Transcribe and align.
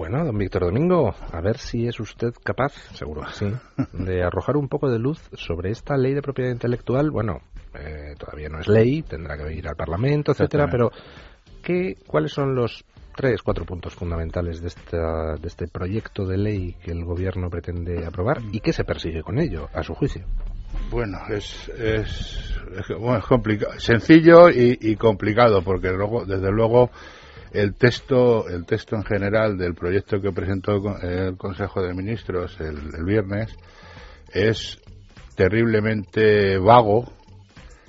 Bueno, 0.00 0.24
don 0.24 0.38
Víctor 0.38 0.64
Domingo, 0.64 1.14
a 1.30 1.42
ver 1.42 1.58
si 1.58 1.86
es 1.86 2.00
usted 2.00 2.32
capaz, 2.42 2.72
seguro 2.94 3.22
sí, 3.34 3.52
de 3.92 4.22
arrojar 4.22 4.56
un 4.56 4.66
poco 4.66 4.88
de 4.90 4.98
luz 4.98 5.20
sobre 5.34 5.72
esta 5.72 5.98
ley 5.98 6.14
de 6.14 6.22
propiedad 6.22 6.50
intelectual. 6.50 7.10
Bueno, 7.10 7.42
eh, 7.74 8.14
todavía 8.18 8.48
no 8.48 8.60
es 8.60 8.66
ley, 8.66 9.02
tendrá 9.02 9.36
que 9.36 9.52
ir 9.52 9.68
al 9.68 9.76
Parlamento, 9.76 10.32
etcétera, 10.32 10.68
pero 10.70 10.90
¿qué, 11.62 11.96
¿cuáles 12.06 12.32
son 12.32 12.54
los 12.54 12.82
tres, 13.14 13.42
cuatro 13.42 13.66
puntos 13.66 13.94
fundamentales 13.94 14.62
de, 14.62 14.68
esta, 14.68 15.34
de 15.34 15.46
este 15.46 15.68
proyecto 15.68 16.24
de 16.24 16.38
ley 16.38 16.76
que 16.82 16.92
el 16.92 17.04
Gobierno 17.04 17.50
pretende 17.50 18.06
aprobar 18.06 18.38
y 18.52 18.60
qué 18.60 18.72
se 18.72 18.84
persigue 18.84 19.22
con 19.22 19.38
ello, 19.38 19.68
a 19.74 19.82
su 19.82 19.94
juicio? 19.94 20.24
Bueno, 20.90 21.18
es, 21.28 21.68
es, 21.78 22.54
complicado, 23.28 23.78
sencillo 23.78 24.48
y, 24.48 24.96
complicado, 24.96 25.62
porque 25.62 25.90
luego, 25.90 26.24
desde 26.24 26.50
luego, 26.50 26.90
el 27.52 27.74
texto, 27.74 28.48
el 28.48 28.64
texto 28.64 28.96
en 28.96 29.04
general 29.04 29.58
del 29.58 29.74
proyecto 29.74 30.20
que 30.20 30.32
presentó 30.32 30.76
el 31.02 31.36
Consejo 31.36 31.82
de 31.82 31.94
Ministros 31.94 32.58
el, 32.60 33.04
viernes 33.04 33.54
es 34.32 34.78
terriblemente 35.34 36.58
vago, 36.58 37.12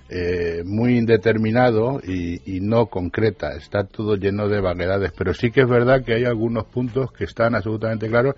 eh, 0.10 0.64
muy 0.66 0.98
indeterminado 0.98 2.02
y, 2.04 2.58
y, 2.58 2.60
no 2.60 2.88
concreta. 2.88 3.54
Está 3.56 3.86
todo 3.86 4.16
lleno 4.16 4.50
de 4.50 4.60
vaguedades, 4.60 5.14
pero 5.18 5.34
sí 5.34 5.52
que 5.52 5.62
es 5.62 5.70
verdad 5.70 6.04
que 6.04 6.16
hay 6.16 6.26
algunos 6.26 6.66
puntos 6.66 7.12
que 7.12 7.24
están 7.24 7.56
absolutamente 7.56 8.10
claros 8.10 8.36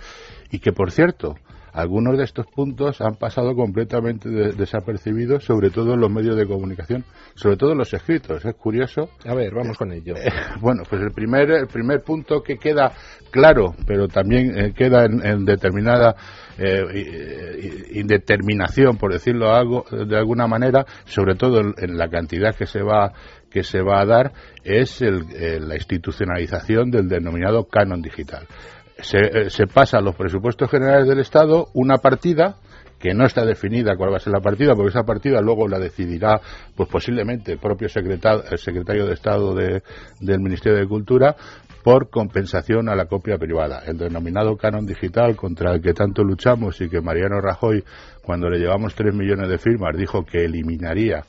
y 0.51 0.59
que, 0.59 0.71
por 0.71 0.91
cierto, 0.91 1.35
algunos 1.73 2.17
de 2.17 2.23
estos 2.23 2.45
puntos 2.45 3.01
han 3.01 3.15
pasado 3.15 3.55
completamente 3.55 4.29
desapercibidos, 4.29 5.43
sobre 5.43 5.71
todo 5.71 5.95
en 5.95 6.01
los 6.01 6.11
medios 6.11 6.37
de 6.37 6.45
comunicación, 6.45 7.03
sobre 7.33 7.57
todo 7.57 7.71
en 7.71 7.79
los 7.79 7.91
escritos. 7.93 8.45
Es 8.45 8.55
curioso. 8.55 9.09
A 9.25 9.33
ver, 9.33 9.53
vamos 9.53 9.77
con 9.77 9.91
ello. 9.91 10.13
Eh, 10.15 10.29
bueno, 10.61 10.83
pues 10.87 11.01
el 11.01 11.11
primer, 11.11 11.49
el 11.49 11.67
primer 11.67 12.03
punto 12.03 12.41
que 12.43 12.57
queda 12.57 12.91
claro, 13.31 13.73
pero 13.87 14.07
también 14.07 14.57
eh, 14.57 14.73
queda 14.73 15.05
en, 15.05 15.45
determinada 15.45 16.15
eh, 16.59 17.89
indeterminación, 17.93 18.97
por 18.97 19.11
decirlo 19.11 19.51
algo, 19.51 19.85
de 19.89 20.15
alguna 20.15 20.45
manera, 20.45 20.85
sobre 21.05 21.35
todo 21.35 21.59
en, 21.59 21.97
la 21.97 22.07
cantidad 22.07 22.55
que 22.55 22.67
se 22.67 22.83
va 22.83 23.13
que 23.49 23.63
se 23.63 23.81
va 23.81 24.01
a 24.01 24.05
dar 24.05 24.33
es 24.63 24.99
la 25.01 25.75
institucionalización 25.75 26.89
del 26.89 27.07
denominado 27.07 27.65
canon 27.65 28.01
digital. 28.01 28.47
Eh, 28.97 29.49
se, 29.49 29.67
pasa 29.67 29.97
a 29.97 30.01
los 30.01 30.15
presupuestos 30.15 30.69
generales 30.69 31.07
del 31.07 31.19
Estado 31.19 31.67
una 31.73 31.97
partida 31.97 32.57
que 32.99 33.13
no 33.13 33.25
está 33.25 33.43
definida 33.43 33.97
cuál 33.97 34.13
va 34.13 34.17
a 34.17 34.19
ser 34.19 34.31
la 34.31 34.39
partida, 34.39 34.75
porque 34.75 34.89
esa 34.89 35.03
partida 35.03 35.41
luego 35.41 35.67
la 35.67 35.77
decidirá, 35.77 36.39
pues 36.75 36.87
posiblemente 36.87 37.53
el 37.53 37.57
propio 37.57 37.89
secretario, 37.89 38.43
el 38.49 38.57
secretario 38.57 39.05
de 39.05 39.13
Estado 39.13 39.53
del 39.53 40.39
Ministerio 40.39 40.77
de 40.77 40.87
Cultura, 40.87 41.35
por 41.83 42.09
compensación 42.09 42.87
a 42.87 42.95
la 42.95 43.07
copia 43.07 43.37
privada. 43.37 43.81
El 43.85 43.97
denominado 43.97 44.55
canon 44.55 44.85
digital 44.85 45.35
contra 45.35 45.73
el 45.73 45.81
que 45.81 45.93
tanto 45.93 46.23
luchamos 46.23 46.79
y 46.79 46.87
que 46.87 47.01
Mariano 47.01 47.41
Rajoy, 47.41 47.83
cuando 48.23 48.49
le 48.49 48.59
llevamos 48.59 48.95
tres 48.95 49.13
millones 49.13 49.49
de 49.49 49.57
firmas, 49.57 49.97
dijo 49.97 50.23
que 50.23 50.45
eliminaría 50.45 51.25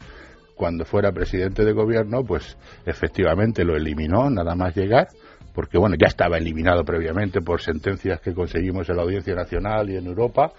cuando 0.55 0.85
fuera 0.85 1.11
presidente 1.11 1.65
de 1.65 1.73
gobierno, 1.73 2.23
pues 2.23 2.57
efectivamente 2.87 3.65
lo 3.65 3.75
eliminó 3.75 4.31
nada 4.31 4.55
más 4.55 4.77
llegar 4.77 5.09
porque 5.55 5.79
bueno, 5.79 5.95
ya 5.99 6.09
estaba 6.09 6.37
eliminado 6.37 6.85
previamente 6.85 7.41
por 7.41 7.61
sentencias 7.61 8.21
que 8.21 8.35
conseguimos 8.35 8.89
en 8.91 8.97
la 8.97 9.03
Audiencia 9.03 9.35
Nacional 9.35 9.89
y 9.89 9.97
en 9.97 10.07
Europa, 10.07 10.51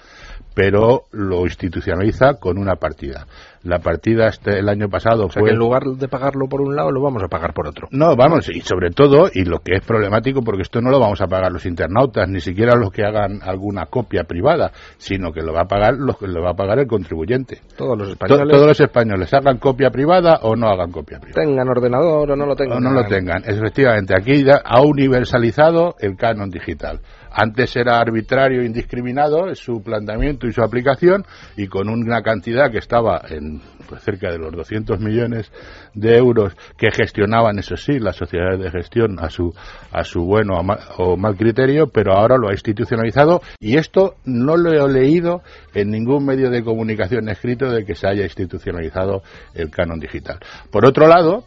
pero 0.53 1.03
lo 1.11 1.41
institucionaliza 1.41 2.35
con 2.39 2.57
una 2.57 2.75
partida. 2.75 3.25
La 3.63 3.79
partida 3.79 4.27
este, 4.27 4.59
el 4.59 4.69
año 4.69 4.89
pasado 4.89 5.25
o 5.25 5.29
sea, 5.29 5.41
que 5.41 5.49
en 5.49 5.57
lugar 5.57 5.83
de 5.83 6.07
pagarlo 6.07 6.47
por 6.47 6.61
un 6.61 6.75
lado, 6.75 6.91
lo 6.91 7.01
vamos 7.01 7.23
a 7.23 7.27
pagar 7.27 7.53
por 7.53 7.67
otro. 7.67 7.87
No, 7.91 8.15
vamos, 8.15 8.47
y 8.49 8.61
sobre 8.61 8.91
todo, 8.91 9.27
y 9.33 9.43
lo 9.43 9.59
que 9.59 9.75
es 9.75 9.81
problemático, 9.83 10.41
porque 10.43 10.61
esto 10.61 10.81
no 10.81 10.91
lo 10.91 10.99
vamos 10.99 11.19
a 11.21 11.27
pagar 11.27 11.51
los 11.51 11.65
internautas, 11.65 12.29
ni 12.29 12.39
siquiera 12.39 12.75
los 12.75 12.91
que 12.91 13.03
hagan 13.03 13.39
alguna 13.41 13.87
copia 13.87 14.23
privada, 14.23 14.71
sino 14.97 15.31
que 15.31 15.41
lo 15.41 15.51
va 15.51 15.61
a 15.61 15.65
pagar, 15.65 15.95
lo, 15.95 16.15
lo 16.21 16.43
va 16.43 16.51
a 16.51 16.53
pagar 16.53 16.79
el 16.79 16.87
contribuyente. 16.87 17.59
Todos 17.75 17.97
los 17.97 18.09
españoles. 18.09 18.47
todos 18.51 18.67
los 18.67 18.79
españoles, 18.79 19.33
hagan 19.33 19.57
copia 19.57 19.89
privada 19.89 20.39
o 20.43 20.55
no 20.55 20.67
hagan 20.67 20.91
copia 20.91 21.19
privada. 21.19 21.41
Tengan 21.43 21.67
ordenador 21.67 22.31
o 22.31 22.35
no 22.35 22.45
lo 22.45 22.55
tengan. 22.55 22.77
O 22.77 22.79
no 22.79 22.91
lo 22.91 23.03
tengan. 23.07 23.43
Efectivamente, 23.45 24.13
aquí 24.15 24.45
ha 24.49 24.81
universalizado 24.85 25.95
el 25.99 26.15
canon 26.15 26.49
digital. 26.49 27.01
Antes 27.37 27.75
era 27.75 27.99
arbitrario 27.99 28.61
e 28.61 28.65
indiscriminado 28.65 29.53
su 29.55 29.83
planteamiento 29.83 30.47
y 30.47 30.53
su 30.53 30.63
aplicación 30.63 31.25
y 31.57 31.67
con 31.67 31.89
una 31.89 32.21
cantidad 32.21 32.71
que 32.71 32.77
estaba 32.77 33.21
en 33.27 33.61
pues, 33.89 34.03
cerca 34.03 34.31
de 34.31 34.37
los 34.37 34.53
200 34.53 35.01
millones 35.01 35.51
de 35.93 36.15
euros 36.15 36.55
que 36.77 36.91
gestionaban, 36.91 37.59
eso 37.59 37.75
sí, 37.75 37.99
las 37.99 38.15
sociedades 38.15 38.61
de 38.61 38.71
gestión 38.71 39.19
a 39.19 39.29
su, 39.29 39.53
a 39.91 40.05
su 40.05 40.23
bueno 40.23 40.53
o 40.97 41.17
mal, 41.17 41.35
criterio, 41.35 41.87
pero 41.87 42.13
ahora 42.13 42.37
lo 42.37 42.47
ha 42.47 42.53
institucionalizado 42.53 43.41
y 43.59 43.75
esto 43.77 44.15
no 44.23 44.55
lo 44.55 44.71
he 44.71 44.91
leído 44.91 45.41
en 45.73 45.89
ningún 45.89 46.25
medio 46.25 46.49
de 46.49 46.63
comunicación 46.63 47.27
escrito 47.27 47.69
de 47.69 47.83
que 47.83 47.95
se 47.95 48.07
haya 48.07 48.23
institucionalizado 48.23 49.23
el 49.53 49.69
canon 49.69 49.99
digital. 49.99 50.39
Por 50.71 50.87
otro 50.87 51.07
lado, 51.07 51.43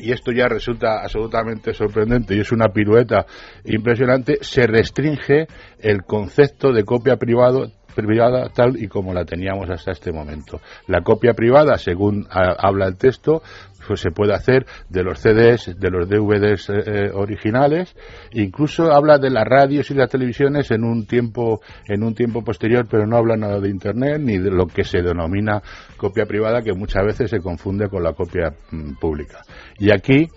y 0.00 0.12
esto 0.12 0.32
ya 0.32 0.48
resulta 0.48 1.02
absolutamente 1.02 1.74
sorprendente 1.74 2.34
y 2.34 2.40
es 2.40 2.52
una 2.52 2.68
pirueta 2.68 3.26
impresionante, 3.64 4.38
se 4.40 4.66
restringe 4.66 5.46
el 5.78 6.02
concepto 6.02 6.72
de 6.72 6.84
copia 6.84 7.16
privado 7.16 7.70
privada 7.94 8.48
tal 8.54 8.82
y 8.82 8.88
como 8.88 9.12
la 9.12 9.24
teníamos 9.24 9.68
hasta 9.70 9.92
este 9.92 10.12
momento. 10.12 10.60
La 10.86 11.02
copia 11.02 11.34
privada, 11.34 11.76
según 11.78 12.26
habla 12.30 12.86
el 12.86 12.96
texto, 12.96 13.42
pues 13.86 14.00
se 14.00 14.10
puede 14.10 14.34
hacer 14.34 14.66
de 14.88 15.02
los 15.02 15.18
CDs, 15.18 15.74
de 15.78 15.90
los 15.90 16.08
DVDs 16.08 16.70
eh, 16.70 16.82
eh, 16.86 17.10
originales, 17.12 17.96
incluso 18.32 18.92
habla 18.92 19.18
de 19.18 19.30
las 19.30 19.44
radios 19.44 19.90
y 19.90 19.94
las 19.94 20.10
televisiones 20.10 20.70
en 20.70 20.84
un 20.84 21.06
tiempo 21.06 21.60
en 21.88 22.02
un 22.04 22.14
tiempo 22.14 22.44
posterior, 22.44 22.86
pero 22.88 23.06
no 23.06 23.16
habla 23.16 23.36
nada 23.36 23.58
de 23.58 23.68
internet 23.68 24.20
ni 24.20 24.38
de 24.38 24.50
lo 24.50 24.66
que 24.66 24.84
se 24.84 25.02
denomina 25.02 25.62
copia 25.96 26.26
privada 26.26 26.62
que 26.62 26.72
muchas 26.72 27.04
veces 27.04 27.30
se 27.30 27.40
confunde 27.40 27.88
con 27.88 28.02
la 28.02 28.12
copia 28.12 28.54
mm, 28.70 28.94
pública. 29.00 29.40
Y 29.78 29.90
aquí 29.90 30.28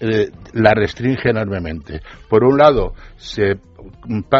eh, 0.00 0.30
la 0.52 0.72
restringe 0.74 1.30
enormemente. 1.30 2.00
Por 2.28 2.44
un 2.44 2.58
lado, 2.58 2.94
se, 3.16 3.58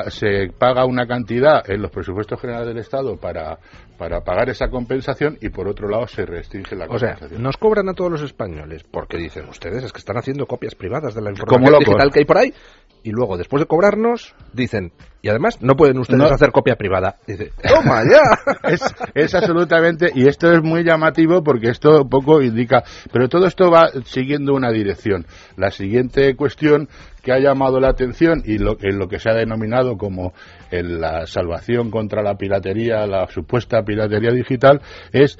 se 0.09 0.49
paga 0.59 0.85
una 0.85 1.07
cantidad 1.07 1.69
en 1.71 1.83
los 1.83 1.91
presupuestos 1.91 2.41
generales 2.41 2.69
del 2.69 2.79
Estado 2.79 3.17
para 3.17 3.59
para 3.97 4.21
pagar 4.23 4.49
esa 4.51 4.69
compensación 4.69 5.39
y 5.41 5.51
por 5.51 5.69
otro 5.69 5.89
lado 5.89 6.07
se 6.07 6.27
restringe 6.27 6.75
la 6.75 6.87
compensación. 6.87 7.27
O 7.27 7.29
sea, 7.29 7.39
nos 7.39 7.57
cobran 7.57 7.89
a 7.89 7.95
todos 7.95 8.11
los 8.11 8.23
españoles 8.23 8.85
porque 8.85 9.17
dicen 9.17 9.49
ustedes 9.49 9.85
es 9.85 9.93
que 9.93 9.99
están 9.99 10.17
haciendo 10.17 10.47
copias 10.47 10.75
privadas 10.75 11.15
de 11.15 11.23
la 11.23 11.31
información 11.31 11.79
digital 11.79 12.11
que 12.11 12.21
hay 12.21 12.25
por 12.25 12.39
ahí 12.39 12.53
y 13.03 13.11
luego 13.11 13.37
después 13.37 13.61
de 13.63 13.67
cobrarnos 13.67 14.35
dicen 14.53 14.93
y 15.23 15.29
además 15.29 15.63
no 15.63 15.75
pueden 15.75 15.99
ustedes 15.99 16.31
hacer 16.31 16.53
copia 16.53 16.77
privada. 16.77 17.17
Dice, 17.27 17.53
toma 17.69 18.03
ya. 18.03 18.21
es, 18.69 18.83
es, 19.15 19.35
absolutamente 19.35 20.11
y 20.15 20.29
esto 20.29 20.53
es 20.53 20.63
muy 20.63 20.85
llamativo 20.85 21.43
porque 21.43 21.71
esto 21.71 22.03
un 22.03 22.09
poco 22.09 22.43
indica, 22.43 22.83
pero 23.13 23.29
todo 23.29 23.47
esto 23.47 23.71
va 23.71 23.89
siguiendo 24.05 24.55
una 24.55 24.71
dirección. 24.71 25.25
La 25.57 25.71
siguiente 25.71 26.35
cuestión 26.37 26.89
que 27.23 27.33
ha 27.33 27.39
llamado 27.39 27.81
la 27.81 27.89
atención 27.89 28.43
y 28.45 28.59
lo, 28.59 28.77
en 28.81 28.99
lo 28.99 29.09
que 29.09 29.19
se 29.19 29.31
ha 29.31 29.35
denominado 29.35 29.97
como 29.97 30.33
en 30.71 31.01
la 31.01 31.27
salvación 31.27 31.91
contra 31.91 32.23
la 32.23 32.37
piratería, 32.37 33.07
la 33.07 33.27
supuesta 33.29 33.83
piratería 33.83 34.31
digital, 34.31 34.81
es 35.13 35.39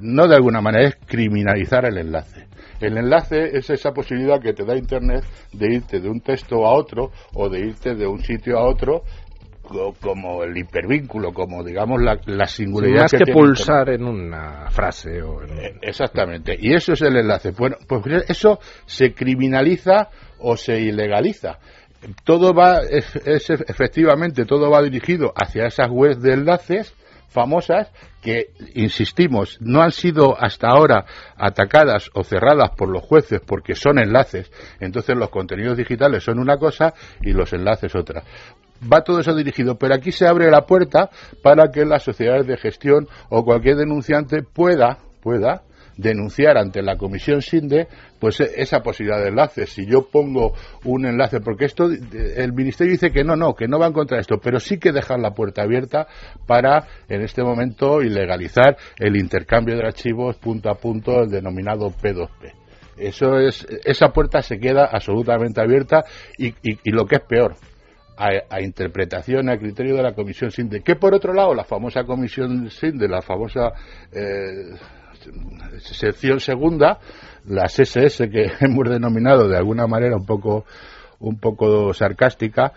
no 0.00 0.26
de 0.26 0.34
alguna 0.34 0.60
manera 0.60 0.88
es 0.88 0.96
criminalizar 1.06 1.84
el 1.84 1.98
enlace. 1.98 2.46
El 2.80 2.98
enlace 2.98 3.56
es 3.56 3.70
esa 3.70 3.92
posibilidad 3.92 4.40
que 4.40 4.52
te 4.52 4.64
da 4.64 4.76
Internet 4.76 5.24
de 5.52 5.74
irte 5.74 6.00
de 6.00 6.10
un 6.10 6.20
texto 6.20 6.66
a 6.66 6.74
otro 6.74 7.10
o 7.34 7.48
de 7.48 7.60
irte 7.60 7.94
de 7.94 8.06
un 8.06 8.20
sitio 8.20 8.58
a 8.58 8.68
otro 8.68 9.02
como 10.00 10.42
el 10.42 10.56
hipervínculo, 10.56 11.32
como 11.32 11.62
digamos 11.62 12.00
la, 12.02 12.18
la 12.26 12.46
singularidad. 12.46 13.02
más 13.02 13.12
que, 13.12 13.32
pulsar 13.32 13.90
en 13.90 14.04
una 14.04 14.70
frase. 14.70 15.22
O 15.22 15.42
eh, 15.42 15.78
Exactamente. 15.82 16.56
Y 16.58 16.74
eso 16.74 16.92
es 16.92 17.02
el 17.02 17.16
enlace. 17.16 17.50
Bueno, 17.50 17.76
pues 17.86 18.02
eso 18.28 18.58
se 18.86 19.12
criminaliza 19.12 20.08
o 20.38 20.56
se 20.56 20.80
ilegaliza. 20.80 21.58
Todo 22.24 22.54
va, 22.54 22.80
es, 22.80 23.16
efectivamente, 23.50 24.44
todo 24.44 24.70
va 24.70 24.82
dirigido 24.82 25.32
hacia 25.34 25.66
esas 25.66 25.88
webs 25.90 26.22
de 26.22 26.34
enlaces 26.34 26.94
famosas 27.28 27.90
que, 28.22 28.50
insistimos, 28.74 29.58
no 29.60 29.82
han 29.82 29.92
sido 29.92 30.36
hasta 30.38 30.68
ahora 30.68 31.04
atacadas 31.36 32.10
o 32.14 32.24
cerradas 32.24 32.70
por 32.76 32.88
los 32.88 33.02
jueces 33.02 33.40
porque 33.44 33.74
son 33.74 33.98
enlaces. 33.98 34.50
Entonces 34.80 35.16
los 35.16 35.30
contenidos 35.30 35.76
digitales 35.76 36.24
son 36.24 36.38
una 36.38 36.56
cosa 36.56 36.94
y 37.20 37.32
los 37.32 37.52
enlaces 37.52 37.94
otra. 37.94 38.22
Va 38.82 39.02
todo 39.02 39.20
eso 39.20 39.34
dirigido, 39.34 39.76
pero 39.76 39.94
aquí 39.94 40.12
se 40.12 40.26
abre 40.26 40.50
la 40.50 40.66
puerta 40.66 41.10
para 41.42 41.70
que 41.70 41.84
las 41.84 42.02
sociedades 42.02 42.46
de 42.46 42.56
gestión 42.56 43.08
o 43.28 43.44
cualquier 43.44 43.76
denunciante 43.76 44.42
pueda, 44.42 44.98
pueda 45.22 45.62
denunciar 45.96 46.58
ante 46.58 46.82
la 46.82 46.96
comisión 46.96 47.40
SINDE 47.40 47.88
pues 48.18 48.40
e, 48.40 48.50
esa 48.56 48.80
posibilidad 48.80 49.22
de 49.22 49.28
enlace. 49.28 49.66
Si 49.66 49.86
yo 49.86 50.08
pongo 50.10 50.52
un 50.84 51.06
enlace, 51.06 51.40
porque 51.40 51.64
esto, 51.64 51.88
el 51.90 52.52
Ministerio 52.52 52.92
dice 52.92 53.10
que 53.10 53.24
no, 53.24 53.36
no, 53.36 53.54
que 53.54 53.66
no 53.66 53.78
va 53.78 53.86
en 53.86 53.92
contra 53.92 54.16
de 54.16 54.22
esto, 54.22 54.38
pero 54.38 54.60
sí 54.60 54.78
que 54.78 54.92
dejar 54.92 55.20
la 55.20 55.32
puerta 55.32 55.62
abierta 55.62 56.06
para, 56.46 56.86
en 57.08 57.22
este 57.22 57.42
momento, 57.42 58.02
ilegalizar 58.02 58.76
el 58.98 59.16
intercambio 59.16 59.76
de 59.76 59.86
archivos 59.86 60.36
punto 60.36 60.70
a 60.70 60.74
punto, 60.74 61.22
el 61.22 61.30
denominado 61.30 61.90
P2P. 61.90 62.52
Eso 62.98 63.38
es, 63.38 63.66
esa 63.84 64.08
puerta 64.08 64.40
se 64.40 64.58
queda 64.58 64.88
absolutamente 64.90 65.60
abierta 65.60 66.04
y, 66.38 66.54
y 66.62 66.90
lo 66.90 67.04
que 67.04 67.16
es 67.16 67.22
peor, 67.22 67.56
a, 68.16 68.60
interpretación, 68.60 69.48
a 69.50 69.58
criterio 69.58 69.96
de 69.96 70.02
la 70.02 70.14
Comisión 70.14 70.50
SINDE. 70.50 70.82
Que 70.82 70.96
por 70.96 71.14
otro 71.14 71.32
lado, 71.32 71.54
la 71.54 71.64
famosa 71.64 72.04
Comisión 72.04 72.70
SINDE, 72.70 73.08
la 73.08 73.22
famosa 73.22 73.72
eh, 74.12 74.74
sección 75.78 76.40
segunda, 76.40 76.98
las 77.46 77.78
SS 77.78 78.28
que 78.30 78.50
hemos 78.60 78.88
denominado 78.88 79.48
de 79.48 79.56
alguna 79.56 79.86
manera 79.86 80.16
un 80.16 80.26
poco 80.26 80.64
un 81.18 81.38
poco 81.38 81.94
sarcástica, 81.94 82.72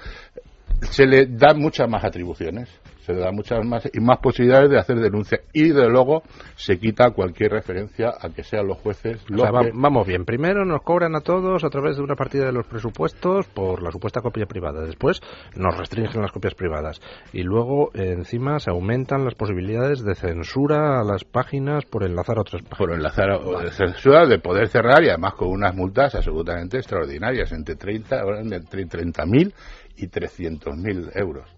se 0.82 1.06
le 1.06 1.26
dan 1.26 1.60
muchas 1.60 1.90
más 1.90 2.06
atribuciones 2.06 2.70
se 3.10 3.16
le 3.16 3.22
da 3.22 3.32
muchas 3.32 3.66
más 3.66 3.90
y 3.92 4.00
más 4.00 4.20
posibilidades 4.20 4.70
de 4.70 4.78
hacer 4.78 5.00
denuncia. 5.00 5.40
Y 5.52 5.70
de 5.70 5.90
luego 5.90 6.22
se 6.56 6.78
quita 6.78 7.10
cualquier 7.10 7.54
referencia 7.54 8.14
a 8.20 8.30
que 8.30 8.44
sean 8.44 8.68
los 8.68 8.78
jueces 8.78 9.26
los 9.30 9.50
vamos 9.74 10.06
bien. 10.06 10.26
Primero 10.26 10.64
nos 10.64 10.84
cobran 10.84 11.16
a 11.16 11.22
todos 11.22 11.64
a 11.64 11.70
través 11.70 11.98
de 11.98 12.04
una 12.04 12.16
partida 12.16 12.46
de 12.46 12.52
los 12.52 12.68
presupuestos 12.68 13.48
por 13.48 13.82
la 13.82 13.92
supuesta 13.92 14.22
copia 14.22 14.46
privada. 14.46 14.86
Después 14.86 15.22
nos 15.56 15.76
restringen 15.76 16.22
las 16.22 16.32
copias 16.32 16.54
privadas. 16.54 17.02
Y 17.34 17.42
luego 17.42 17.90
encima 17.96 18.60
se 18.60 18.70
aumentan 18.70 19.26
las 19.26 19.34
posibilidades 19.34 20.04
de 20.04 20.14
censura 20.14 21.00
a 21.00 21.04
las 21.04 21.24
páginas 21.24 21.86
por 21.86 22.04
enlazar 22.04 22.38
otras 22.38 22.62
páginas. 22.62 22.78
por 22.78 22.92
enlazar 22.92 23.32
o 23.32 23.60
de 23.60 23.72
censura 23.72 24.28
de 24.28 24.38
poder 24.38 24.68
cerrar 24.68 25.04
y 25.04 25.10
además 25.10 25.34
con 25.34 25.50
unas 25.50 25.76
multas 25.76 26.14
absolutamente 26.14 26.78
extraordinarias 26.78 27.52
entre 27.54 27.76
30 27.76 28.22
entre 28.42 28.86
30.000 28.86 29.54
y 29.98 30.08
300.000 30.08 31.12
euros 31.16 31.50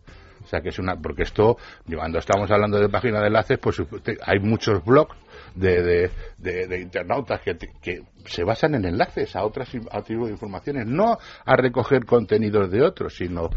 sea 0.52 0.62
que 0.62 0.70
es 0.70 0.80
una, 0.80 0.96
porque 0.96 1.24
esto, 1.24 1.58
cuando 1.94 2.20
estamos 2.20 2.52
hablando 2.52 2.80
de 2.80 2.90
página 2.90 3.22
de 3.22 3.28
enlaces, 3.28 3.58
pues 3.58 3.82
hay 4.26 4.40
muchos 4.40 4.84
blogs 4.84 5.16
de, 5.56 6.12
de, 6.38 6.82
internautas 6.82 7.42
que, 7.42 7.58
que, 7.82 8.04
se 8.26 8.44
basan 8.44 8.76
en 8.76 8.86
enlaces 8.86 9.36
a 9.36 9.44
otras 9.44 9.70
a 9.92 10.02
de 10.02 10.14
informaciones, 10.14 10.86
no 10.86 11.18
a 11.46 11.56
recoger 11.56 12.06
contenidos 12.06 12.70
de 12.70 12.84
otros, 12.84 13.16
sino 13.16 13.50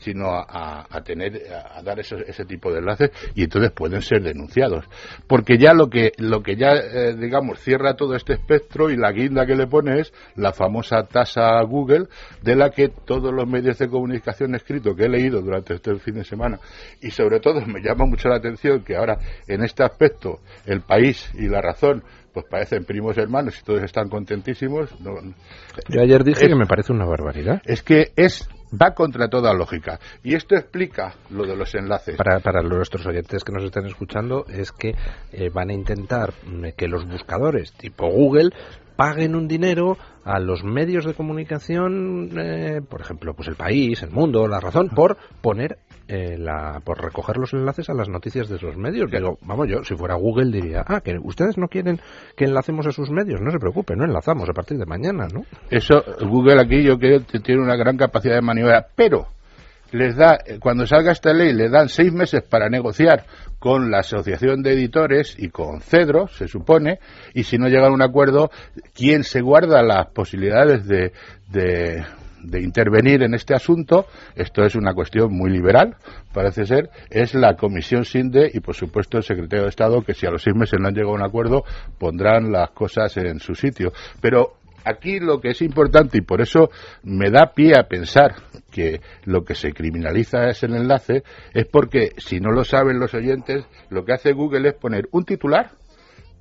sino 0.00 0.28
a, 0.34 0.86
tener 1.04 1.42
a 1.52 1.82
dar 1.82 2.00
ese 2.00 2.44
tipo 2.44 2.72
de 2.72 2.78
enlaces 2.78 3.10
y 3.34 3.44
entonces 3.44 3.70
pueden 3.72 4.02
ser 4.02 4.22
denunciados 4.22 4.84
porque 5.26 5.58
ya 5.58 5.74
lo 5.74 5.88
que 5.88 6.12
lo 6.18 6.42
que 6.42 6.56
ya 6.56 6.72
eh, 6.72 7.14
digamos 7.16 7.58
cierra 7.60 7.94
todo 7.94 8.14
este 8.14 8.34
espectro 8.34 8.90
y 8.90 8.96
la 8.96 9.12
guinda 9.12 9.46
que 9.46 9.54
le 9.54 9.66
pone 9.66 10.00
es 10.00 10.12
la 10.36 10.52
famosa 10.52 11.04
tasa 11.04 11.60
Google 11.62 12.06
de 12.42 12.56
la 12.56 12.70
que 12.70 12.88
todos 12.88 13.32
los 13.32 13.46
medios 13.46 13.78
de 13.78 13.88
comunicación 13.88 14.54
escritos 14.54 14.96
que 14.96 15.04
he 15.04 15.08
leído 15.08 15.40
durante 15.40 15.74
este 15.74 15.94
fin 15.96 16.14
de 16.14 16.24
semana 16.24 16.58
y 17.00 17.10
sobre 17.10 17.40
todo 17.40 17.60
me 17.66 17.80
llama 17.80 18.06
mucho 18.06 18.28
la 18.28 18.36
atención 18.36 18.82
que 18.82 18.96
ahora 18.96 19.18
en 19.46 19.62
este 19.62 19.84
aspecto 19.84 20.40
el 20.66 20.80
país 20.80 21.30
y 21.34 21.48
la 21.48 21.60
razón 21.60 22.02
pues 22.34 22.46
parecen 22.46 22.84
primos 22.84 23.16
hermanos 23.16 23.58
y 23.60 23.64
todos 23.64 23.82
están 23.82 24.08
contentísimos. 24.08 24.90
Yo 25.88 26.00
ayer 26.00 26.24
dije 26.24 26.48
que 26.48 26.56
me 26.56 26.66
parece 26.66 26.92
una 26.92 27.06
barbaridad. 27.06 27.62
Es 27.64 27.82
que 27.82 28.12
es 28.16 28.48
va 28.80 28.94
contra 28.94 29.28
toda 29.28 29.52
lógica. 29.54 29.98
Y 30.22 30.34
esto 30.34 30.56
explica 30.56 31.14
lo 31.30 31.46
de 31.46 31.56
los 31.56 31.74
enlaces. 31.74 32.16
Para, 32.16 32.40
para 32.40 32.62
nuestros 32.62 33.06
oyentes 33.06 33.44
que 33.44 33.52
nos 33.52 33.64
estén 33.64 33.86
escuchando, 33.86 34.46
es 34.48 34.72
que 34.72 34.94
eh, 35.32 35.50
van 35.52 35.70
a 35.70 35.74
intentar 35.74 36.32
mm, 36.46 36.68
que 36.76 36.88
los 36.88 37.06
buscadores 37.06 37.72
tipo 37.72 38.08
Google 38.08 38.50
paguen 38.96 39.34
un 39.34 39.48
dinero 39.48 39.96
a 40.24 40.38
los 40.38 40.64
medios 40.64 41.04
de 41.04 41.14
comunicación, 41.14 42.30
eh, 42.38 42.80
por 42.88 43.00
ejemplo, 43.00 43.34
pues 43.34 43.48
el 43.48 43.56
país, 43.56 44.02
el 44.02 44.10
mundo, 44.10 44.46
la 44.48 44.60
razón, 44.60 44.88
por 44.88 45.16
poner 45.42 45.78
eh, 46.08 46.36
la, 46.38 46.80
por 46.84 47.02
recoger 47.02 47.36
los 47.36 47.52
enlaces 47.52 47.88
a 47.88 47.94
las 47.94 48.08
noticias 48.08 48.48
de 48.48 48.56
esos 48.56 48.76
medios. 48.76 49.10
Digo, 49.10 49.38
vamos, 49.42 49.68
yo 49.68 49.84
si 49.84 49.94
fuera 49.96 50.14
Google 50.14 50.50
diría, 50.50 50.84
ah, 50.86 51.00
que 51.00 51.16
ustedes 51.22 51.58
no 51.58 51.68
quieren 51.68 52.00
que 52.36 52.44
enlacemos 52.44 52.86
a 52.86 52.92
sus 52.92 53.10
medios, 53.10 53.40
no 53.40 53.50
se 53.50 53.58
preocupe, 53.58 53.96
no 53.96 54.04
enlazamos 54.04 54.48
a 54.48 54.52
partir 54.52 54.78
de 54.78 54.86
mañana, 54.86 55.26
¿no? 55.32 55.44
Eso, 55.70 56.02
Google 56.20 56.60
aquí 56.60 56.82
yo 56.82 56.98
creo 56.98 57.24
que 57.26 57.40
tiene 57.40 57.62
una 57.62 57.76
gran 57.76 57.96
capacidad 57.96 58.34
de 58.34 58.42
maniobra, 58.42 58.86
pero 58.94 59.28
les 59.94 60.16
da, 60.16 60.40
cuando 60.58 60.88
salga 60.88 61.12
esta 61.12 61.32
ley, 61.32 61.52
le 61.52 61.68
dan 61.68 61.88
seis 61.88 62.12
meses 62.12 62.42
para 62.42 62.68
negociar 62.68 63.24
con 63.60 63.92
la 63.92 64.00
Asociación 64.00 64.60
de 64.60 64.72
Editores 64.72 65.36
y 65.38 65.50
con 65.50 65.80
Cedro, 65.80 66.26
se 66.26 66.48
supone, 66.48 66.98
y 67.32 67.44
si 67.44 67.58
no 67.58 67.68
llegan 67.68 67.92
a 67.92 67.94
un 67.94 68.02
acuerdo, 68.02 68.50
¿quién 68.92 69.22
se 69.22 69.40
guarda 69.40 69.84
las 69.84 70.08
posibilidades 70.08 70.84
de, 70.88 71.12
de, 71.48 72.04
de 72.42 72.60
intervenir 72.60 73.22
en 73.22 73.34
este 73.34 73.54
asunto, 73.54 74.06
esto 74.34 74.64
es 74.64 74.74
una 74.74 74.94
cuestión 74.94 75.32
muy 75.32 75.48
liberal, 75.48 75.94
parece 76.32 76.66
ser, 76.66 76.90
es 77.08 77.32
la 77.34 77.54
Comisión 77.54 78.04
SINDE 78.04 78.50
y, 78.52 78.58
por 78.58 78.74
supuesto, 78.74 79.18
el 79.18 79.22
Secretario 79.22 79.62
de 79.62 79.70
Estado, 79.70 80.02
que 80.02 80.14
si 80.14 80.26
a 80.26 80.30
los 80.30 80.42
seis 80.42 80.56
meses 80.56 80.80
no 80.80 80.88
han 80.88 80.94
llegado 80.94 81.12
a 81.12 81.18
un 81.18 81.24
acuerdo, 81.24 81.62
pondrán 82.00 82.50
las 82.50 82.70
cosas 82.70 83.16
en 83.16 83.38
su 83.38 83.54
sitio. 83.54 83.92
Pero 84.20 84.56
aquí 84.84 85.20
lo 85.20 85.40
que 85.40 85.50
es 85.50 85.62
importante, 85.62 86.18
y 86.18 86.22
por 86.22 86.40
eso 86.40 86.70
me 87.02 87.30
da 87.30 87.52
pie 87.54 87.72
a 87.78 87.84
pensar 87.84 88.34
que 88.70 89.00
lo 89.24 89.44
que 89.44 89.54
se 89.54 89.72
criminaliza 89.72 90.48
es 90.48 90.62
el 90.62 90.74
enlace, 90.74 91.22
es 91.52 91.66
porque, 91.66 92.10
si 92.18 92.40
no 92.40 92.50
lo 92.50 92.64
saben 92.64 92.98
los 92.98 93.14
oyentes, 93.14 93.64
lo 93.90 94.04
que 94.04 94.12
hace 94.12 94.32
Google 94.32 94.68
es 94.68 94.74
poner 94.74 95.08
un 95.12 95.24
titular 95.24 95.70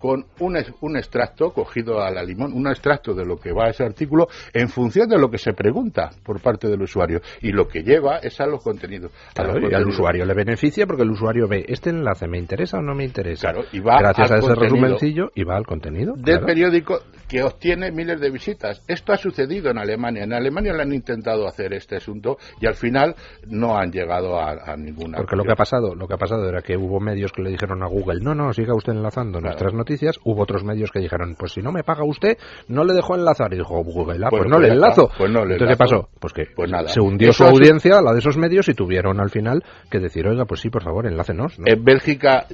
con 0.03 0.25
un, 0.39 0.57
un, 0.81 0.97
extracto 0.97 1.51
cogido 1.51 2.01
a 2.01 2.11
la 2.11 2.23
limón, 2.23 2.51
un 2.51 2.67
extracto 2.67 3.13
de 3.13 3.23
lo 3.25 3.37
que 3.37 3.53
va 3.53 3.67
a 3.67 3.69
ese 3.69 3.85
artículo 3.85 4.27
en 4.53 4.67
función 4.67 5.07
de 5.07 5.17
lo 5.17 5.29
que 5.29 5.37
se 5.37 5.53
pregunta 5.53 6.09
por 6.25 6.41
parte 6.41 6.67
del 6.67 6.81
usuario 6.81 7.21
y 7.41 7.53
lo 7.53 7.69
que 7.69 7.83
lleva 7.83 8.17
es 8.17 8.37
a 8.41 8.45
los 8.45 8.61
contenidos. 8.61 9.13
y 9.37 9.73
al 9.73 9.87
usuario 9.87 10.25
le 10.25 10.33
beneficia 10.33 10.85
porque 10.85 11.03
el 11.03 11.11
usuario 11.11 11.47
ve 11.47 11.63
este 11.69 11.91
enlace 11.91 12.27
me 12.27 12.37
interesa 12.37 12.79
o 12.79 12.81
no 12.81 12.93
me 12.93 13.05
interesa. 13.05 13.53
y 13.71 13.79
va 13.79 13.99
Gracias 13.99 14.29
a 14.29 14.37
ese 14.39 14.55
resumencillo 14.55 15.31
y 15.35 15.45
va 15.45 15.55
al 15.55 15.65
contenido. 15.65 16.15
Del 16.17 16.41
periódico 16.41 16.99
que 17.33 17.41
obtiene 17.41 17.91
miles 17.91 18.21
de 18.21 18.29
visitas. 18.29 18.83
Esto 18.87 19.11
ha 19.11 19.17
sucedido 19.17 19.71
en 19.71 19.79
Alemania. 19.79 20.23
En 20.23 20.33
Alemania 20.33 20.71
le 20.71 20.83
han 20.83 20.93
intentado 20.93 21.47
hacer 21.47 21.73
este 21.73 21.95
asunto 21.95 22.37
y 22.61 22.67
al 22.67 22.75
final 22.75 23.15
no 23.47 23.75
han 23.75 23.91
llegado 23.91 24.39
a, 24.39 24.77
ninguna. 24.77 25.17
Porque 25.17 25.35
lo 25.35 25.43
que 25.43 25.53
ha 25.53 25.55
pasado, 25.55 25.95
lo 25.95 26.07
que 26.07 26.13
ha 26.13 26.17
pasado 26.17 26.47
era 26.47 26.61
que 26.61 26.77
hubo 26.77 26.99
medios 26.99 27.31
que 27.31 27.41
le 27.41 27.49
dijeron 27.49 27.81
a 27.81 27.87
Google, 27.87 28.19
no, 28.21 28.35
no, 28.35 28.53
siga 28.53 28.75
usted 28.75 28.93
enlazando 28.93 29.41
nuestras 29.41 29.73
noticias 29.73 30.19
hubo 30.25 30.43
otros 30.43 30.63
medios 30.63 30.91
que 30.91 30.99
dijeron, 30.99 31.35
pues 31.35 31.53
si 31.53 31.61
no 31.61 31.71
me 31.71 31.83
paga 31.83 32.03
usted, 32.03 32.37
no 32.67 32.83
le 32.83 32.93
dejo 32.93 33.15
enlazar. 33.15 33.51
Y 33.51 33.57
dijo 33.57 33.83
Google, 33.83 34.23
ah, 34.23 34.29
pues, 34.29 34.43
pues, 34.43 34.51
no 34.51 34.59
le 34.59 34.67
pues 34.67 34.73
enlazo. 34.75 35.09
Pues 35.17 35.31
no 35.31 35.41
Entonces, 35.41 35.69
¿qué 35.69 35.75
pasó? 35.75 36.09
Pues 36.19 36.33
que 36.33 36.45
pues 36.55 36.69
nada. 36.69 36.87
se 36.87 37.01
hundió 37.01 37.33
su 37.33 37.45
audiencia, 37.45 37.99
la 37.99 38.13
de 38.13 38.19
esos 38.19 38.37
medios, 38.37 38.69
y 38.69 38.75
tuvieron 38.75 39.19
al 39.19 39.31
final 39.31 39.63
que 39.89 39.99
decir, 39.99 40.27
oiga, 40.27 40.45
pues 40.45 40.61
sí, 40.61 40.69
por 40.69 40.83
favor, 40.83 41.07
enlácenos. 41.07 41.57
En 41.65 41.83
Bélgica 41.83 42.45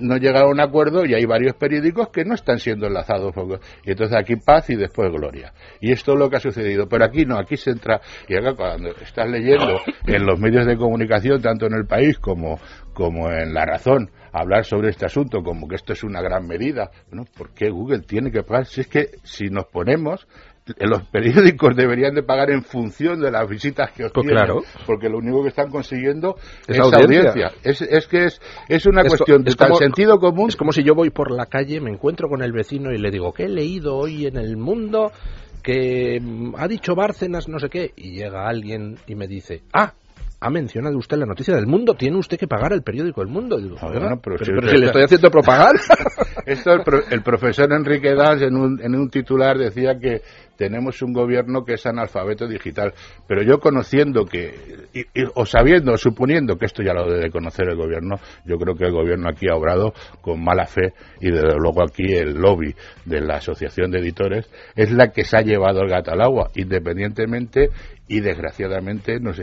no 0.00 0.16
llegaron 0.16 0.48
a 0.48 0.52
un 0.52 0.60
acuerdo 0.60 1.04
y 1.04 1.12
hay 1.12 1.26
varios 1.26 1.54
periódicos 1.56 2.08
que 2.08 2.24
no 2.24 2.34
están 2.34 2.58
siendo 2.58 2.86
enlazados. 2.86 3.34
Y 3.84 3.90
entonces 3.90 4.21
aquí 4.22 4.36
paz 4.36 4.70
y 4.70 4.76
después 4.76 5.10
gloria. 5.12 5.52
Y 5.80 5.92
esto 5.92 6.12
es 6.12 6.18
lo 6.18 6.30
que 6.30 6.36
ha 6.36 6.40
sucedido. 6.40 6.88
Pero 6.88 7.04
aquí 7.04 7.24
no, 7.24 7.38
aquí 7.38 7.56
se 7.56 7.70
entra, 7.70 8.00
y 8.28 8.36
acá 8.36 8.54
cuando 8.54 8.90
estás 8.90 9.28
leyendo 9.28 9.80
en 10.06 10.26
los 10.26 10.38
medios 10.38 10.66
de 10.66 10.76
comunicación, 10.76 11.40
tanto 11.42 11.66
en 11.66 11.74
el 11.74 11.86
país 11.86 12.18
como, 12.18 12.58
como 12.92 13.30
en 13.30 13.52
La 13.52 13.64
Razón, 13.64 14.10
hablar 14.32 14.64
sobre 14.64 14.90
este 14.90 15.06
asunto 15.06 15.42
como 15.42 15.68
que 15.68 15.76
esto 15.76 15.92
es 15.92 16.02
una 16.02 16.20
gran 16.20 16.46
medida. 16.46 16.90
Bueno, 17.08 17.24
¿por 17.36 17.52
qué 17.52 17.70
Google 17.70 18.00
tiene 18.00 18.30
que 18.30 18.42
pagar? 18.42 18.66
Si 18.66 18.80
es 18.80 18.88
que 18.88 19.10
si 19.22 19.48
nos 19.50 19.66
ponemos 19.66 20.26
los 20.78 21.02
periódicos 21.08 21.74
deberían 21.74 22.14
de 22.14 22.22
pagar 22.22 22.50
en 22.50 22.62
función 22.62 23.20
de 23.20 23.30
las 23.30 23.48
visitas 23.48 23.90
que 23.90 24.04
pues 24.04 24.12
obtienen, 24.16 24.44
claro. 24.44 24.62
porque 24.86 25.08
lo 25.08 25.18
único 25.18 25.42
que 25.42 25.48
están 25.48 25.70
consiguiendo 25.70 26.36
es, 26.66 26.78
audiencia. 26.78 27.50
Es, 27.62 27.82
es, 27.82 28.06
que 28.06 28.26
es, 28.26 28.40
es 28.68 28.86
una 28.86 29.02
cuestión 29.04 29.42
de 29.42 29.54
tal 29.54 29.74
sentido 29.76 30.18
común. 30.18 30.50
Es 30.50 30.56
como 30.56 30.72
si 30.72 30.84
yo 30.84 30.94
voy 30.94 31.10
por 31.10 31.30
la 31.30 31.46
calle, 31.46 31.80
me 31.80 31.90
encuentro 31.90 32.28
con 32.28 32.42
el 32.42 32.52
vecino 32.52 32.92
y 32.92 32.98
le 32.98 33.10
digo, 33.10 33.32
¿qué 33.32 33.44
he 33.44 33.48
leído 33.48 33.96
hoy 33.96 34.26
en 34.26 34.36
el 34.36 34.56
mundo? 34.56 35.10
que 35.62 36.20
ha 36.58 36.66
dicho 36.66 36.96
Bárcenas 36.96 37.48
no 37.48 37.60
sé 37.60 37.68
qué, 37.68 37.92
y 37.94 38.16
llega 38.16 38.48
alguien 38.48 38.96
y 39.06 39.14
me 39.14 39.28
dice, 39.28 39.62
ah, 39.72 39.94
ha 40.42 40.50
mencionado 40.50 40.98
usted 40.98 41.16
la 41.18 41.26
noticia 41.26 41.54
del 41.54 41.66
mundo, 41.66 41.94
tiene 41.94 42.18
usted 42.18 42.36
que 42.36 42.48
pagar 42.48 42.72
el 42.72 42.82
periódico 42.82 43.22
El 43.22 43.28
Mundo. 43.28 43.56
Ah, 43.80 44.16
pero, 44.20 44.38
si, 44.38 44.50
le 44.50 44.86
estoy 44.86 45.04
haciendo 45.04 45.30
propagar. 45.30 45.76
Esto 46.46 46.72
el, 47.10 47.22
profesor 47.22 47.72
Enrique 47.72 48.12
Das 48.14 48.42
en 48.42 48.56
un, 48.56 48.80
en 48.82 48.96
un 48.96 49.08
titular 49.08 49.56
decía 49.56 49.98
que 50.00 50.22
tenemos 50.56 51.02
un 51.02 51.12
gobierno 51.12 51.64
que 51.64 51.74
es 51.74 51.86
analfabeto 51.86 52.46
digital. 52.46 52.94
Pero 53.26 53.42
yo 53.42 53.58
conociendo 53.58 54.24
que, 54.24 54.52
o 55.34 55.46
sabiendo, 55.46 55.92
o 55.92 55.96
suponiendo 55.96 56.56
que 56.56 56.66
esto 56.66 56.82
ya 56.82 56.94
lo 56.94 57.10
debe 57.10 57.30
conocer 57.30 57.68
el 57.68 57.76
gobierno, 57.76 58.16
yo 58.44 58.56
creo 58.58 58.74
que 58.74 58.84
el 58.84 58.92
gobierno 58.92 59.28
aquí 59.28 59.46
ha 59.50 59.56
obrado 59.56 59.92
con 60.20 60.42
mala 60.42 60.66
fe 60.66 60.92
y 61.20 61.30
desde 61.30 61.56
luego 61.58 61.82
aquí 61.82 62.12
el 62.12 62.34
lobby 62.34 62.74
de 63.04 63.20
la 63.20 63.36
Asociación 63.36 63.90
de 63.90 64.00
Editores 64.00 64.50
es 64.74 64.92
la 64.92 65.08
que 65.08 65.24
se 65.24 65.36
ha 65.36 65.42
llevado 65.42 65.82
el 65.82 65.88
gato 65.88 66.12
al 66.12 66.20
agua, 66.20 66.50
independientemente 66.54 67.70
y 68.08 68.20
desgraciadamente 68.20 69.20
nos, 69.20 69.40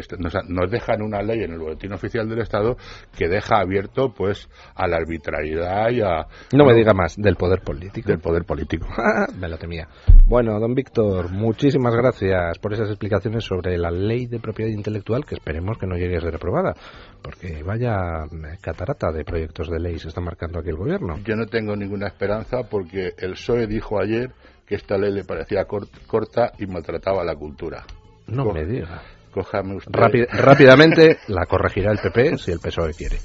nos, 0.48 0.72
dejan 0.72 1.02
una 1.02 1.24
ley 1.24 1.42
en 1.44 1.54
el 1.54 1.60
boletín 1.60 1.92
oficial 1.94 2.30
del 2.30 2.42
Estado 2.42 2.78
que 3.18 3.28
deja 3.28 3.60
abierto 3.62 4.14
pues 4.16 4.48
a 4.76 4.88
la 4.88 4.98
arbitrariedad 4.98 5.90
y 5.90 6.02
a 6.02 6.28
no 6.54 6.66
me 6.66 6.76
diga 6.76 6.94
más 6.94 7.16
del 7.16 7.36
poder 7.36 7.62
político. 7.62 8.10
Del 8.10 8.20
poder 8.20 8.44
político. 8.44 8.88
Me 9.40 9.48
lo 9.48 9.58
temía. 9.58 9.88
Bueno 10.28 10.60
don 10.60 10.76
Víctor 10.76 10.99
muchísimas 11.30 11.96
gracias 11.96 12.60
por 12.60 12.74
esas 12.74 12.90
explicaciones 12.90 13.44
sobre 13.44 13.78
la 13.78 13.92
ley 13.92 14.28
de 14.28 14.40
propiedad 14.40 14.72
intelectual 14.72 15.26
que 15.26 15.36
esperemos 15.36 15.78
que 15.78 15.88
no 15.88 15.96
llegue 15.96 16.18
a 16.18 16.22
ser 16.22 16.36
aprobada 16.36 16.76
porque 17.22 17.64
vaya 17.64 18.26
catarata 18.62 19.12
de 19.12 19.24
proyectos 19.24 19.70
de 19.70 19.80
ley 19.80 20.00
se 20.00 20.10
está 20.10 20.22
marcando 20.22 20.60
aquí 20.60 20.70
el 20.70 20.78
gobierno 20.78 21.18
yo 21.24 21.36
no 21.36 21.46
tengo 21.46 21.76
ninguna 21.76 22.08
esperanza 22.08 22.64
porque 22.70 23.14
el 23.18 23.32
PSOE 23.32 23.68
dijo 23.68 24.00
ayer 24.02 24.32
que 24.66 24.76
esta 24.76 24.98
ley 24.98 25.12
le 25.12 25.24
parecía 25.24 25.66
corta 25.66 26.54
y 26.58 26.68
maltrataba 26.68 27.22
a 27.22 27.26
la 27.26 27.36
cultura 27.36 27.86
no 28.32 28.54
me 28.54 28.66
diga. 28.66 29.02
Cójame 29.34 29.76
usted. 29.76 29.92
rápidamente 29.94 31.18
la 31.28 31.46
corregirá 31.46 31.92
el 31.92 32.00
PP 32.00 32.38
si 32.38 32.52
el 32.52 32.60
PSOE 32.60 32.94
quiere. 32.94 33.18